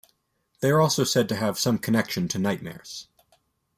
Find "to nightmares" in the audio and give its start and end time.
2.29-3.07